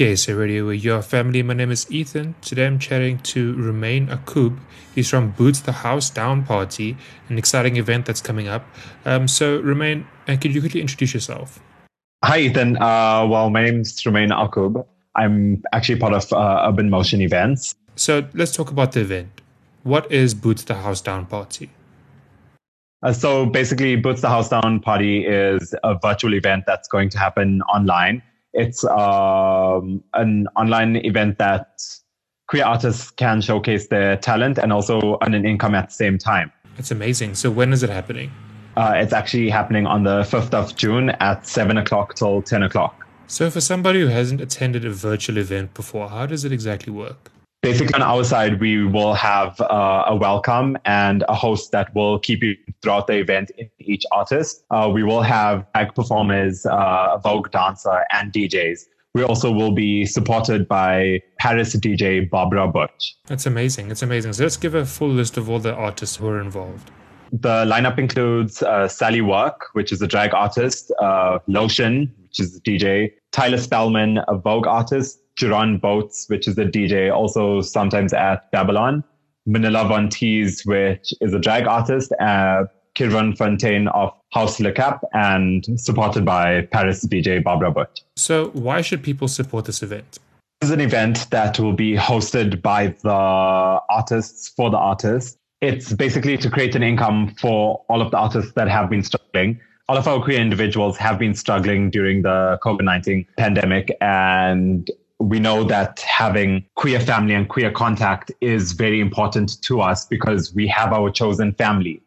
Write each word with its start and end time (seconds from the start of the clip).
KSA 0.00 0.38
Radio, 0.38 0.66
with 0.66 0.82
your 0.82 1.02
family. 1.02 1.42
My 1.42 1.52
name 1.52 1.70
is 1.70 1.86
Ethan. 1.92 2.34
Today 2.40 2.64
I'm 2.64 2.78
chatting 2.78 3.18
to 3.18 3.52
Romain 3.56 4.06
Akub. 4.06 4.58
He's 4.94 5.10
from 5.10 5.32
Boots 5.32 5.60
the 5.60 5.72
House 5.72 6.08
Down 6.08 6.42
Party, 6.42 6.96
an 7.28 7.36
exciting 7.36 7.76
event 7.76 8.06
that's 8.06 8.22
coming 8.22 8.48
up. 8.48 8.64
Um, 9.04 9.28
so, 9.28 9.60
Romain, 9.60 10.06
uh, 10.26 10.38
could 10.40 10.54
you 10.54 10.62
quickly 10.62 10.80
introduce 10.80 11.12
yourself? 11.12 11.60
Hi, 12.24 12.38
Ethan. 12.38 12.78
Uh, 12.78 13.26
well, 13.28 13.50
my 13.50 13.62
name 13.62 13.82
is 13.82 14.06
Romain 14.06 14.30
Akub. 14.30 14.86
I'm 15.16 15.62
actually 15.74 15.98
part 15.98 16.14
of 16.14 16.32
uh, 16.32 16.64
Urban 16.66 16.88
Motion 16.88 17.20
Events. 17.20 17.74
So, 17.94 18.26
let's 18.32 18.56
talk 18.56 18.70
about 18.70 18.92
the 18.92 19.00
event. 19.00 19.42
What 19.82 20.10
is 20.10 20.32
Boots 20.32 20.64
the 20.64 20.76
House 20.76 21.02
Down 21.02 21.26
Party? 21.26 21.68
Uh, 23.02 23.12
so 23.12 23.44
basically, 23.44 23.96
Boots 23.96 24.22
the 24.22 24.30
House 24.30 24.48
Down 24.48 24.80
Party 24.80 25.26
is 25.26 25.74
a 25.84 25.98
virtual 26.00 26.32
event 26.32 26.64
that's 26.66 26.88
going 26.88 27.10
to 27.10 27.18
happen 27.18 27.60
online. 27.62 28.22
It's 28.52 28.84
um, 28.84 30.02
an 30.14 30.48
online 30.56 30.96
event 30.96 31.38
that 31.38 31.80
queer 32.48 32.64
artists 32.64 33.10
can 33.10 33.40
showcase 33.40 33.88
their 33.88 34.16
talent 34.16 34.58
and 34.58 34.72
also 34.72 35.18
earn 35.22 35.34
an 35.34 35.46
income 35.46 35.74
at 35.74 35.88
the 35.88 35.94
same 35.94 36.18
time. 36.18 36.52
It's 36.78 36.90
amazing. 36.90 37.34
So 37.34 37.50
when 37.50 37.72
is 37.72 37.82
it 37.82 37.90
happening? 37.90 38.32
Uh, 38.76 38.94
it's 38.96 39.12
actually 39.12 39.50
happening 39.50 39.86
on 39.86 40.04
the 40.04 40.22
5th 40.22 40.54
of 40.54 40.74
June 40.76 41.10
at 41.20 41.46
7 41.46 41.76
o'clock 41.76 42.14
till 42.14 42.42
10 42.42 42.62
o'clock. 42.62 43.06
So 43.26 43.50
for 43.50 43.60
somebody 43.60 44.00
who 44.00 44.08
hasn't 44.08 44.40
attended 44.40 44.84
a 44.84 44.90
virtual 44.90 45.38
event 45.38 45.74
before, 45.74 46.08
how 46.08 46.26
does 46.26 46.44
it 46.44 46.50
exactly 46.50 46.92
work? 46.92 47.30
Basically 47.62 47.94
on 47.94 48.02
our 48.02 48.24
side 48.24 48.60
we 48.60 48.84
will 48.84 49.14
have 49.14 49.60
uh, 49.60 50.04
a 50.06 50.16
welcome 50.16 50.76
and 50.84 51.24
a 51.28 51.34
host 51.34 51.72
that 51.72 51.94
will 51.94 52.18
keep 52.18 52.42
you 52.42 52.56
throughout 52.82 53.06
the 53.06 53.14
event 53.14 53.50
in 53.58 53.70
each 53.78 54.04
artist. 54.12 54.64
Uh, 54.70 54.90
we 54.92 55.02
will 55.02 55.22
have 55.22 55.66
drag 55.74 55.94
performers 55.94 56.64
uh, 56.66 57.16
a 57.16 57.20
vogue 57.22 57.50
dancer 57.50 58.04
and 58.12 58.32
djs 58.32 58.86
we 59.12 59.24
also 59.24 59.50
will 59.50 59.72
be 59.72 60.06
supported 60.06 60.68
by 60.68 61.20
paris 61.38 61.74
dj 61.76 62.30
barbara 62.30 62.68
butch. 62.68 63.16
That's 63.26 63.46
amazing. 63.46 63.90
It's 63.90 64.02
amazing. 64.02 64.32
So 64.34 64.44
let's 64.44 64.56
give 64.56 64.74
a 64.74 64.86
full 64.86 65.08
list 65.08 65.36
of 65.36 65.50
all 65.50 65.58
the 65.58 65.74
artists 65.74 66.16
who 66.16 66.28
are 66.28 66.40
involved. 66.40 66.90
The 67.32 67.64
lineup 67.64 67.98
includes 67.98 68.62
uh, 68.62 68.88
Sally 68.88 69.20
Work, 69.20 69.66
which 69.74 69.92
is 69.92 70.02
a 70.02 70.06
drag 70.06 70.34
artist, 70.34 70.92
uh, 71.00 71.38
Lotion, 71.46 72.12
which 72.22 72.40
is 72.40 72.56
a 72.56 72.60
DJ, 72.60 73.12
Tyler 73.30 73.58
Spellman, 73.58 74.18
a 74.26 74.36
Vogue 74.36 74.66
artist, 74.66 75.20
Jerron 75.40 75.80
Boats, 75.80 76.26
which 76.28 76.46
is 76.46 76.58
a 76.58 76.64
DJ, 76.64 77.12
also 77.12 77.62
sometimes 77.62 78.12
at 78.12 78.50
Babylon. 78.50 79.02
Manila 79.46 79.88
Von 79.88 80.10
Tees, 80.10 80.64
which 80.66 81.14
is 81.20 81.32
a 81.32 81.38
drag 81.38 81.66
artist, 81.66 82.12
uh, 82.20 82.64
Kirvan 82.94 83.36
Fontaine 83.36 83.88
of 83.88 84.12
House 84.32 84.60
Le 84.60 84.70
Cap, 84.70 85.02
and 85.14 85.66
supported 85.80 86.24
by 86.24 86.62
Paris 86.70 87.06
DJ 87.06 87.42
Barbara 87.42 87.70
Butch. 87.70 88.02
So, 88.16 88.50
why 88.50 88.82
should 88.82 89.02
people 89.02 89.28
support 89.28 89.64
this 89.64 89.82
event? 89.82 90.18
This 90.60 90.68
is 90.68 90.74
an 90.74 90.80
event 90.80 91.30
that 91.30 91.58
will 91.58 91.72
be 91.72 91.96
hosted 91.96 92.60
by 92.60 92.88
the 93.02 93.10
artists 93.10 94.48
for 94.48 94.70
the 94.70 94.76
artists. 94.76 95.38
It's 95.62 95.92
basically 95.94 96.36
to 96.36 96.50
create 96.50 96.74
an 96.74 96.82
income 96.82 97.34
for 97.40 97.82
all 97.88 98.02
of 98.02 98.10
the 98.10 98.18
artists 98.18 98.52
that 98.52 98.68
have 98.68 98.90
been 98.90 99.02
struggling 99.02 99.58
all 99.90 99.96
of 99.96 100.06
our 100.06 100.22
queer 100.22 100.40
individuals 100.40 100.96
have 100.96 101.18
been 101.18 101.34
struggling 101.34 101.90
during 101.90 102.22
the 102.22 102.60
COVID 102.62 102.84
19 102.84 103.26
pandemic. 103.36 103.90
And 104.00 104.88
we 105.20 105.38
know 105.38 105.62
that 105.64 106.00
having 106.00 106.64
queer 106.76 106.98
family 106.98 107.34
and 107.34 107.48
queer 107.48 107.70
contact 107.70 108.32
is 108.40 108.72
very 108.72 109.00
important 109.00 109.60
to 109.62 109.80
us 109.82 110.06
because 110.06 110.54
we 110.54 110.66
have 110.66 110.92
our 110.92 111.10
chosen 111.10 111.52
family. 111.52 112.02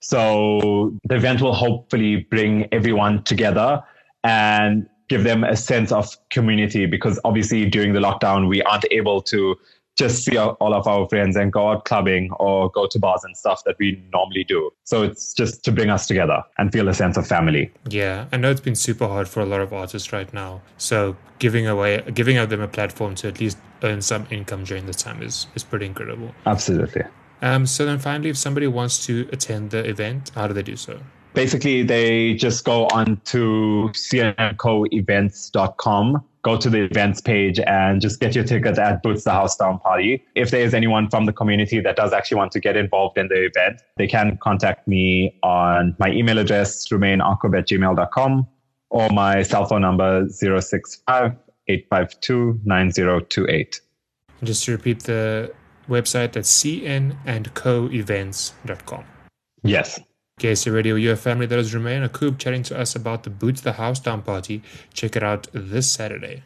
So 0.00 0.94
the 1.08 1.16
event 1.16 1.40
will 1.40 1.54
hopefully 1.54 2.26
bring 2.30 2.68
everyone 2.70 3.24
together 3.24 3.82
and 4.22 4.86
give 5.08 5.24
them 5.24 5.42
a 5.42 5.56
sense 5.56 5.90
of 5.90 6.14
community 6.28 6.84
because 6.84 7.18
obviously 7.24 7.64
during 7.64 7.94
the 7.94 8.00
lockdown, 8.00 8.48
we 8.48 8.62
aren't 8.62 8.84
able 8.90 9.22
to 9.22 9.56
just 9.98 10.24
see 10.24 10.38
all 10.38 10.72
of 10.72 10.86
our 10.86 11.06
friends 11.08 11.36
and 11.36 11.52
go 11.52 11.70
out 11.70 11.84
clubbing 11.84 12.30
or 12.38 12.70
go 12.70 12.86
to 12.86 12.98
bars 12.98 13.22
and 13.24 13.36
stuff 13.36 13.64
that 13.64 13.76
we 13.78 14.02
normally 14.12 14.44
do. 14.44 14.70
So 14.84 15.02
it's 15.02 15.34
just 15.34 15.64
to 15.64 15.72
bring 15.72 15.90
us 15.90 16.06
together 16.06 16.44
and 16.56 16.72
feel 16.72 16.88
a 16.88 16.94
sense 16.94 17.16
of 17.16 17.26
family. 17.26 17.72
Yeah, 17.88 18.26
I 18.32 18.36
know 18.36 18.48
it's 18.50 18.60
been 18.60 18.76
super 18.76 19.08
hard 19.08 19.28
for 19.28 19.40
a 19.40 19.46
lot 19.46 19.60
of 19.60 19.72
artists 19.72 20.12
right 20.12 20.32
now. 20.32 20.62
So 20.76 21.16
giving 21.40 21.66
away, 21.66 22.04
giving 22.14 22.36
them 22.36 22.60
a 22.60 22.68
platform 22.68 23.16
to 23.16 23.26
at 23.28 23.40
least 23.40 23.58
earn 23.82 24.00
some 24.00 24.26
income 24.30 24.62
during 24.64 24.86
this 24.86 24.96
time 24.96 25.22
is 25.22 25.48
is 25.54 25.64
pretty 25.64 25.86
incredible. 25.86 26.34
Absolutely. 26.46 27.02
Um, 27.42 27.66
so 27.66 27.84
then 27.84 27.98
finally, 27.98 28.30
if 28.30 28.36
somebody 28.36 28.68
wants 28.68 29.04
to 29.06 29.28
attend 29.32 29.70
the 29.70 29.84
event, 29.88 30.30
how 30.34 30.46
do 30.46 30.54
they 30.54 30.62
do 30.62 30.76
so? 30.76 31.00
Basically, 31.34 31.82
they 31.82 32.34
just 32.34 32.64
go 32.64 32.86
on 32.88 33.20
to 33.26 33.90
cncoevents.com 33.94 36.24
go 36.48 36.56
to 36.56 36.70
the 36.70 36.84
events 36.84 37.20
page 37.20 37.60
and 37.60 38.00
just 38.00 38.20
get 38.20 38.34
your 38.34 38.44
ticket 38.44 38.78
at 38.78 39.02
Boots 39.02 39.24
the 39.24 39.32
House 39.32 39.54
Down 39.56 39.78
Party. 39.78 40.24
If 40.34 40.50
there's 40.50 40.72
anyone 40.72 41.10
from 41.10 41.26
the 41.26 41.32
community 41.32 41.80
that 41.80 41.96
does 41.96 42.14
actually 42.14 42.38
want 42.38 42.52
to 42.52 42.60
get 42.60 42.74
involved 42.76 43.18
in 43.18 43.28
the 43.28 43.50
event, 43.50 43.82
they 43.98 44.06
can 44.06 44.38
contact 44.40 44.88
me 44.88 45.36
on 45.42 45.94
my 45.98 46.10
email 46.10 46.38
address, 46.38 46.88
romainakub 46.88 47.58
at 47.58 47.68
gmail.com 47.68 48.46
or 48.90 49.10
my 49.10 49.42
cell 49.42 49.66
phone 49.66 49.82
number 49.82 50.26
065 50.30 51.36
852 51.68 52.60
9028. 52.64 53.82
Just 54.42 54.64
to 54.64 54.72
repeat 54.72 55.02
the 55.02 55.52
website, 55.88 56.32
that's 56.32 56.50
cnandcoevents.com. 56.62 59.04
Yes. 59.62 60.00
KSA 60.38 60.72
Radio, 60.72 60.94
your 60.94 61.16
family 61.16 61.46
that 61.46 61.58
is 61.58 61.74
Romain 61.74 62.02
Akub 62.08 62.38
chatting 62.38 62.62
to 62.64 62.78
us 62.78 62.94
about 62.94 63.24
the 63.24 63.30
Boots 63.30 63.60
the 63.60 63.72
House 63.72 63.98
Down 63.98 64.22
party. 64.22 64.62
Check 64.94 65.16
it 65.16 65.22
out 65.22 65.48
this 65.52 65.90
Saturday. 65.90 66.42